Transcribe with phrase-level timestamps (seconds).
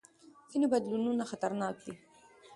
[0.49, 1.93] ځینې بدلونونه خطرناک دي.